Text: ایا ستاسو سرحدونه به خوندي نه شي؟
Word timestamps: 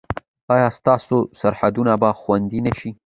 ایا 0.53 0.67
ستاسو 0.77 1.17
سرحدونه 1.39 1.93
به 2.01 2.09
خوندي 2.21 2.59
نه 2.65 2.71
شي؟ 2.79 2.89